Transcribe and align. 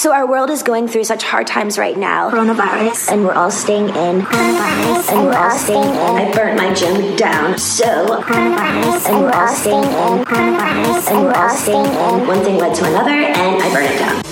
So 0.00 0.14
our 0.14 0.26
world 0.26 0.48
is 0.48 0.62
going 0.62 0.88
through 0.88 1.04
such 1.04 1.24
hard 1.24 1.46
times 1.46 1.76
right 1.76 1.94
now. 1.94 2.30
Coronavirus. 2.30 3.12
And 3.12 3.22
we're 3.22 3.34
all 3.34 3.50
staying 3.50 3.90
in. 3.90 4.22
Coronavirus. 4.22 5.12
And 5.12 5.26
we're 5.26 5.36
all 5.36 5.50
staying 5.50 5.92
in. 5.92 6.16
I 6.16 6.32
burnt 6.32 6.56
my 6.56 6.72
gym 6.72 7.16
down. 7.16 7.58
So 7.58 7.84
Coronavirus. 8.24 9.10
And 9.10 9.20
we're 9.20 9.30
all 9.30 9.48
staying 9.48 9.84
in. 9.84 10.24
Coronavirus. 10.24 11.10
And 11.10 11.20
we're 11.20 11.34
all 11.34 11.50
staying 11.50 11.84
in. 11.84 12.26
One 12.26 12.40
thing 12.42 12.56
led 12.56 12.74
to 12.76 12.86
another 12.86 13.10
and 13.10 13.62
I 13.62 13.68
burned 13.74 13.92
it 13.92 13.98
down. 13.98 14.22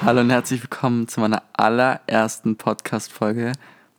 Hallo 0.00 0.22
und 0.22 0.30
herzlich 0.30 0.62
willkommen 0.62 1.06
zu 1.08 1.20
meiner 1.20 1.42
allerersten 1.52 2.56
Podcast-Folge 2.56 3.52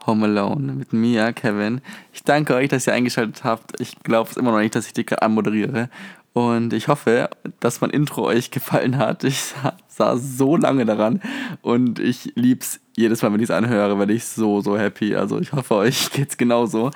Home 0.07 0.25
Alone 0.25 0.73
mit 0.73 0.91
mir, 0.91 1.33
Kevin. 1.33 1.81
Ich 2.13 2.23
danke 2.23 2.55
euch, 2.55 2.69
dass 2.69 2.87
ihr 2.87 2.93
eingeschaltet 2.93 3.43
habt. 3.43 3.79
Ich 3.79 3.99
glaube 3.99 4.31
es 4.31 4.37
immer 4.37 4.53
noch 4.53 4.57
nicht, 4.57 4.73
dass 4.73 4.87
ich 4.87 4.93
die 4.93 5.05
gerade 5.05 5.21
anmoderiere. 5.21 5.89
Und 6.33 6.71
ich 6.71 6.87
hoffe, 6.87 7.29
dass 7.59 7.81
mein 7.81 7.89
Intro 7.89 8.23
euch 8.23 8.51
gefallen 8.51 8.97
hat. 8.97 9.23
Ich 9.23 9.53
saß 9.87 10.37
so 10.37 10.55
lange 10.55 10.85
daran 10.85 11.21
und 11.61 11.99
ich 11.99 12.31
lieb's 12.35 12.79
jedes 12.95 13.21
Mal, 13.21 13.33
wenn 13.33 13.41
ich 13.41 13.49
es 13.49 13.51
anhöre, 13.51 13.99
weil 13.99 14.11
ich 14.11 14.25
so, 14.25 14.61
so 14.61 14.77
happy. 14.77 15.15
Also 15.15 15.39
ich 15.39 15.51
hoffe, 15.51 15.75
euch 15.75 16.09
geht's 16.13 16.37
genauso. 16.37 16.91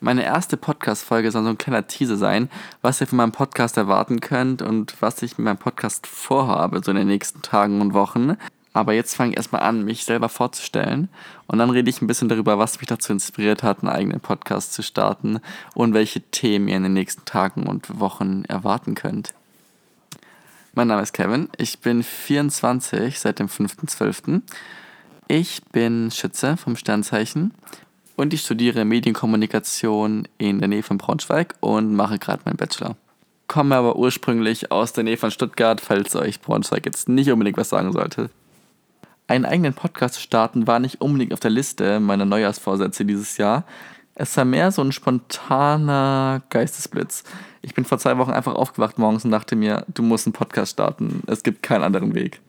Meine 0.00 0.24
erste 0.24 0.56
Podcast-Folge 0.56 1.30
soll 1.30 1.44
so 1.44 1.50
ein 1.50 1.58
kleiner 1.58 1.86
Teaser 1.86 2.16
sein, 2.16 2.50
was 2.82 3.00
ihr 3.00 3.06
von 3.06 3.16
meinem 3.16 3.32
Podcast 3.32 3.76
erwarten 3.78 4.20
könnt 4.20 4.60
und 4.60 5.00
was 5.00 5.22
ich 5.22 5.38
mit 5.38 5.46
meinem 5.46 5.56
Podcast 5.56 6.06
vorhabe, 6.06 6.82
so 6.84 6.90
in 6.90 6.98
den 6.98 7.06
nächsten 7.06 7.40
Tagen 7.40 7.80
und 7.80 7.94
Wochen. 7.94 8.36
Aber 8.74 8.92
jetzt 8.92 9.14
fange 9.14 9.30
ich 9.30 9.36
erstmal 9.36 9.62
an, 9.62 9.84
mich 9.84 10.04
selber 10.04 10.28
vorzustellen. 10.28 11.08
Und 11.46 11.58
dann 11.58 11.70
rede 11.70 11.88
ich 11.88 12.02
ein 12.02 12.08
bisschen 12.08 12.28
darüber, 12.28 12.58
was 12.58 12.80
mich 12.80 12.88
dazu 12.88 13.12
inspiriert 13.12 13.62
hat, 13.62 13.82
einen 13.82 13.92
eigenen 13.92 14.20
Podcast 14.20 14.74
zu 14.74 14.82
starten 14.82 15.38
und 15.74 15.94
welche 15.94 16.20
Themen 16.20 16.66
ihr 16.66 16.76
in 16.76 16.82
den 16.82 16.92
nächsten 16.92 17.24
Tagen 17.24 17.68
und 17.68 18.00
Wochen 18.00 18.44
erwarten 18.46 18.96
könnt. 18.96 19.32
Mein 20.74 20.88
Name 20.88 21.02
ist 21.02 21.12
Kevin. 21.12 21.48
Ich 21.56 21.78
bin 21.78 22.02
24 22.02 23.20
seit 23.20 23.38
dem 23.38 23.46
5.12. 23.46 24.42
Ich 25.28 25.62
bin 25.70 26.10
Schütze 26.10 26.56
vom 26.56 26.74
Sternzeichen 26.74 27.54
und 28.16 28.34
ich 28.34 28.40
studiere 28.40 28.84
Medienkommunikation 28.84 30.26
in 30.36 30.58
der 30.58 30.66
Nähe 30.66 30.82
von 30.82 30.98
Braunschweig 30.98 31.54
und 31.60 31.94
mache 31.94 32.18
gerade 32.18 32.42
meinen 32.44 32.56
Bachelor. 32.56 32.96
Komme 33.46 33.76
aber 33.76 33.94
ursprünglich 33.94 34.72
aus 34.72 34.92
der 34.92 35.04
Nähe 35.04 35.16
von 35.16 35.30
Stuttgart, 35.30 35.80
falls 35.80 36.16
euch 36.16 36.40
Braunschweig 36.40 36.84
jetzt 36.86 37.08
nicht 37.08 37.30
unbedingt 37.30 37.56
was 37.56 37.68
sagen 37.68 37.92
sollte. 37.92 38.30
Einen 39.26 39.46
eigenen 39.46 39.72
Podcast 39.72 40.14
zu 40.14 40.20
starten 40.20 40.66
war 40.66 40.78
nicht 40.78 41.00
unbedingt 41.00 41.32
auf 41.32 41.40
der 41.40 41.50
Liste 41.50 41.98
meiner 41.98 42.26
Neujahrsvorsätze 42.26 43.04
dieses 43.06 43.38
Jahr. 43.38 43.64
Es 44.14 44.36
war 44.36 44.44
mehr 44.44 44.70
so 44.70 44.82
ein 44.82 44.92
spontaner 44.92 46.42
Geistesblitz. 46.50 47.24
Ich 47.62 47.74
bin 47.74 47.84
vor 47.84 47.98
zwei 47.98 48.18
Wochen 48.18 48.30
einfach 48.30 48.54
aufgewacht 48.54 48.98
morgens 48.98 49.24
und 49.24 49.30
dachte 49.30 49.56
mir, 49.56 49.84
du 49.92 50.02
musst 50.02 50.26
einen 50.26 50.34
Podcast 50.34 50.72
starten. 50.72 51.22
Es 51.26 51.42
gibt 51.42 51.62
keinen 51.62 51.82
anderen 51.82 52.14
Weg. 52.14 52.40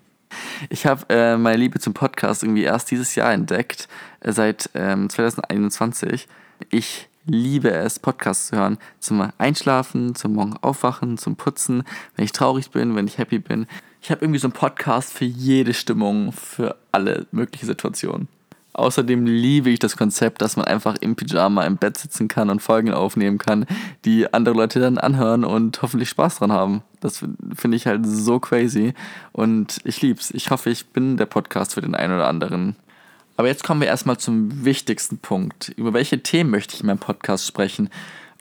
Ich 0.70 0.86
habe 0.86 1.06
äh, 1.10 1.38
meine 1.38 1.58
Liebe 1.58 1.80
zum 1.80 1.94
Podcast 1.94 2.44
irgendwie 2.44 2.64
erst 2.64 2.92
dieses 2.92 3.16
Jahr 3.16 3.32
entdeckt, 3.32 3.88
äh, 4.20 4.34
seit 4.34 4.70
ähm, 4.74 5.10
2021. 5.10 6.28
Ich 6.70 7.08
liebe 7.26 7.72
es, 7.72 8.00
Podcasts 8.00 8.48
zu 8.48 8.58
hören. 8.58 8.78
Zum 9.00 9.32
Einschlafen, 9.38 10.16
zum 10.16 10.34
Morgen 10.34 10.58
aufwachen, 10.62 11.18
zum 11.18 11.36
Putzen, 11.36 11.84
wenn 12.16 12.26
ich 12.26 12.32
traurig 12.32 12.72
bin, 12.72 12.96
wenn 12.96 13.08
ich 13.08 13.18
happy 13.18 13.40
bin. 13.40 13.68
Ich 14.02 14.12
habe 14.12 14.24
irgendwie 14.24 14.40
so 14.40 14.48
einen 14.48 14.54
Podcast 14.54 15.14
für 15.14 15.26
jede 15.26 15.74
Stimmung, 15.74 16.32
für 16.32 16.78
alle 16.92 17.26
möglichen 17.32 17.66
Situationen. 17.66 18.28
Außerdem 18.74 19.26
liebe 19.26 19.70
ich 19.70 19.80
das 19.80 19.96
Konzept, 19.96 20.42
dass 20.42 20.58
man 20.58 20.66
einfach 20.66 20.98
im 21.00 21.16
Pyjama 21.16 21.66
im 21.66 21.78
Bett 21.78 21.98
sitzen 21.98 22.28
kann 22.28 22.50
und 22.50 22.62
Folgen 22.62 22.92
aufnehmen 22.92 23.38
kann, 23.38 23.66
die 24.04 24.34
andere 24.34 24.54
Leute 24.54 24.82
dann 24.82 24.98
anhören 24.98 25.46
und 25.46 25.82
hoffentlich 25.82 26.10
Spaß 26.10 26.40
dran 26.40 26.52
haben. 26.52 26.82
Das 27.00 27.24
finde 27.56 27.78
ich 27.78 27.88
halt 27.88 28.06
so 28.06 28.40
crazy 28.40 28.94
und 29.32 29.80
ich 29.86 30.02
lieb's. 30.02 30.30
Ich 30.32 30.52
hoffe, 30.52 30.72
ich 30.72 30.88
bin 30.88 31.16
der 31.16 31.26
Podcast 31.26 31.76
für 31.76 31.82
den 31.82 31.96
einen 31.96 32.16
oder 32.16 32.28
anderen. 32.28 32.76
Aber 33.38 33.48
jetzt 33.48 33.64
kommen 33.64 33.82
wir 33.82 33.88
erstmal 33.88 34.18
zum 34.18 34.64
wichtigsten 34.64 35.18
Punkt. 35.18 35.70
Über 35.76 35.94
welche 35.94 36.24
Themen 36.24 36.50
möchte 36.50 36.76
ich 36.76 36.82
in 36.82 36.88
meinem 36.88 37.00
Podcast 37.00 37.46
sprechen? 37.46 37.90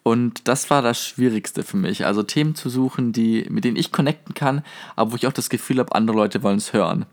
Und 0.05 0.47
das 0.49 0.71
war 0.71 0.83
das 0.83 1.05
Schwierigste 1.05 1.63
für 1.63 1.79
mich. 1.79 2.05
Also 2.05 2.23
Themen 2.23 2.55
zu 2.55 2.69
suchen, 2.69 3.13
die, 3.13 3.47
mit 3.49 3.65
denen 3.65 3.77
ich 3.77 3.91
connecten 3.91 4.35
kann, 4.35 4.63
aber 4.97 5.13
wo 5.13 5.17
ich 5.17 5.27
auch 5.27 5.33
das 5.33 5.49
Gefühl 5.49 5.79
habe, 5.79 5.95
andere 5.95 6.17
Leute 6.17 6.43
wollen 6.43 6.59
es 6.59 6.73
hören. 6.73 7.07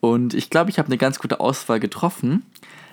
Und 0.00 0.34
ich 0.34 0.50
glaube, 0.50 0.68
ich 0.68 0.78
habe 0.78 0.86
eine 0.86 0.98
ganz 0.98 1.20
gute 1.20 1.38
Auswahl 1.38 1.78
getroffen. 1.78 2.42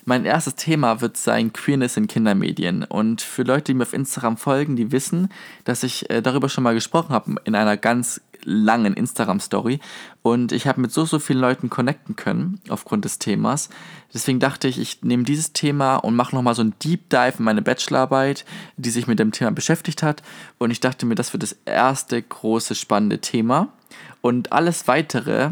Mein 0.06 0.26
erstes 0.26 0.56
Thema 0.56 1.02
wird 1.02 1.18
sein 1.18 1.54
Queerness 1.54 1.98
in 1.98 2.08
Kindermedien. 2.08 2.84
Und 2.84 3.22
für 3.22 3.44
Leute, 3.44 3.66
die 3.66 3.74
mir 3.74 3.84
auf 3.84 3.94
Instagram 3.94 4.38
folgen, 4.38 4.76
die 4.76 4.92
wissen, 4.92 5.30
dass 5.64 5.84
ich 5.84 6.10
äh, 6.10 6.22
darüber 6.22 6.50
schon 6.50 6.64
mal 6.64 6.74
gesprochen 6.74 7.10
habe 7.10 7.36
in 7.46 7.56
einer 7.56 7.78
ganz 7.78 8.22
langen 8.44 8.94
Instagram-Story. 8.94 9.80
Und 10.22 10.52
ich 10.52 10.68
habe 10.68 10.82
mit 10.82 10.92
so, 10.92 11.06
so 11.06 11.20
vielen 11.20 11.40
Leuten 11.40 11.70
connecten 11.70 12.16
können 12.16 12.60
aufgrund 12.70 13.06
des 13.06 13.20
Themas. 13.20 13.70
Deswegen 14.14 14.40
dachte 14.40 14.68
ich, 14.68 14.80
ich 14.80 15.04
nehme 15.04 15.24
dieses 15.24 15.54
Thema 15.54 15.98
und 15.98 16.16
mache 16.16 16.36
nochmal 16.36 16.56
so 16.56 16.64
ein 16.64 16.74
Deep 16.84 17.10
Dive 17.10 17.36
in 17.40 17.46
meine 17.46 17.62
Bachelorarbeit, 17.62 18.46
die 18.78 18.90
sich 18.90 19.08
mit 19.08 19.20
dem 19.20 19.32
Thema 19.32 19.52
beschäftigt 19.52 20.04
hat. 20.04 20.24
Und 20.58 20.72
ich 20.72 20.80
dachte 20.80 21.06
mir, 21.06 21.16
das 21.16 21.34
wird 21.34 21.44
das 21.44 21.56
erste 21.66 22.22
große 22.22 22.76
spannende 22.76 23.20
Thema. 23.20 23.70
Und 24.22 24.52
alles 24.52 24.88
weitere 24.88 25.52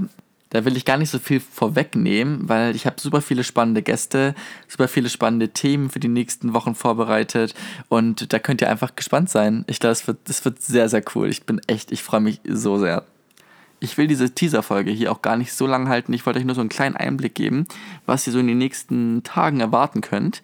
da 0.50 0.66
will 0.66 0.78
ich 0.78 0.86
gar 0.86 0.98
nicht 0.98 1.10
so 1.10 1.20
viel 1.20 1.40
vorwegnehmen, 1.40 2.48
weil 2.48 2.76
ich 2.76 2.86
habe 2.86 3.00
super 3.00 3.22
viele 3.22 3.44
spannende 3.44 3.82
Gäste, 3.82 4.36
super 4.68 4.88
viele 4.88 5.10
spannende 5.10 5.50
Themen 5.50 5.90
für 5.90 6.00
die 6.00 6.08
nächsten 6.08 6.54
Wochen 6.54 6.76
vorbereitet 6.76 7.54
und 7.90 8.32
da 8.32 8.40
könnt 8.40 8.62
ihr 8.62 8.70
einfach 8.70 8.96
gespannt 8.96 9.30
sein. 9.30 9.66
Ich 9.68 9.80
glaube, 9.80 9.94
es 9.94 10.08
wird, 10.08 10.20
das 10.26 10.44
wird 10.46 10.62
sehr, 10.62 10.90
sehr 10.90 11.04
cool. 11.16 11.30
Ich 11.30 11.46
bin 11.46 11.60
echt, 11.68 11.92
ich 11.92 12.04
freue 12.04 12.22
mich 12.22 12.42
so 12.48 12.78
sehr. 12.78 13.04
Ich 13.80 13.98
will 13.98 14.08
diese 14.08 14.34
Teaser-Folge 14.34 14.90
hier 14.90 15.12
auch 15.12 15.22
gar 15.22 15.38
nicht 15.38 15.54
so 15.54 15.68
lang 15.68 15.88
halten. 15.88 16.14
Ich 16.14 16.26
wollte 16.26 16.40
euch 16.40 16.46
nur 16.46 16.56
so 16.56 16.62
einen 16.62 16.70
kleinen 16.70 16.96
Einblick 16.96 17.36
geben, 17.36 17.68
was 18.06 18.26
ihr 18.26 18.34
so 18.34 18.40
in 18.40 18.48
den 18.48 18.58
nächsten 18.58 19.22
Tagen 19.24 19.60
erwarten 19.60 20.02
könnt. 20.02 20.42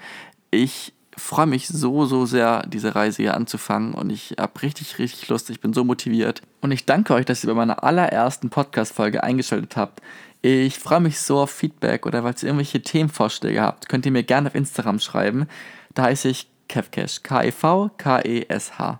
Ich 0.52 0.94
freue 1.18 1.46
mich 1.46 1.68
so, 1.68 2.06
so 2.06 2.25
sehr, 2.25 2.66
diese 2.68 2.96
Reise 2.96 3.24
hier 3.24 3.35
anzufangen 3.35 3.94
und 3.94 4.09
ich 4.09 4.35
habe 4.40 4.62
richtig, 4.62 5.00
richtig 5.00 5.28
Lust. 5.29 5.50
Ich 5.50 5.59
bin 5.59 5.74
so 5.74 5.84
motiviert. 5.84 6.41
Und 6.62 6.72
ich 6.72 6.85
danke 6.85 7.13
euch, 7.13 7.25
dass 7.25 7.44
ihr 7.44 7.50
bei 7.50 7.56
meiner 7.56 7.84
allerersten 7.84 8.50
Podcast-Folge 8.50 9.23
eingeschaltet 9.23 9.75
habt. 9.75 10.02
Ich 10.41 10.79
freue 10.79 11.00
mich 11.00 11.19
so 11.19 11.40
auf 11.40 11.52
Feedback 11.52 12.06
oder 12.06 12.23
falls 12.23 12.44
ihr 12.44 12.50
irgendwelche 12.50 12.81
Themenvorschläge 12.81 13.62
habt, 13.62 13.88
könnt 13.88 14.06
ihr 14.06 14.12
mir 14.12 14.23
gerne 14.23 14.50
auf 14.50 14.56
Instagram 14.56 15.00
schreiben. 15.00 15.47
Da 15.94 16.03
heiße 16.03 16.28
ich 16.29 16.47
Kevkesh, 16.68 17.23
K-E-V-K-E-S-H. 17.23 19.00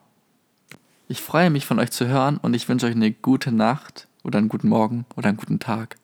Ich 1.10 1.22
freue 1.22 1.50
mich 1.50 1.66
von 1.66 1.80
euch 1.80 1.92
zu 1.92 2.08
hören 2.08 2.38
und 2.38 2.54
ich 2.54 2.70
wünsche 2.70 2.86
euch 2.86 2.96
eine 2.96 3.12
gute 3.12 3.52
Nacht 3.52 4.08
oder 4.24 4.40
einen 4.40 4.50
guten 4.50 4.70
Morgen 4.70 5.06
oder 5.18 5.30
einen 5.30 5.38
guten 5.38 5.60
Tag. 5.60 5.98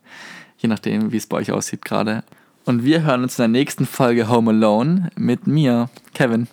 Je 0.58 0.68
nachdem, 0.68 1.12
wie 1.12 1.18
es 1.18 1.28
bei 1.28 1.38
euch 1.38 1.52
aussieht 1.52 1.86
gerade. 1.86 2.24
Und 2.70 2.86
wir 2.86 3.02
hören 3.02 3.24
uns 3.24 3.40
in 3.40 3.42
der 3.42 3.48
nächsten 3.48 3.88
Folge 3.88 4.30
Home 4.30 4.52
Alone 4.52 5.10
mit 5.16 5.48
mir, 5.48 5.90
Kevin. 6.14 6.48